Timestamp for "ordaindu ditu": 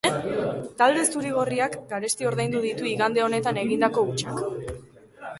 2.29-2.87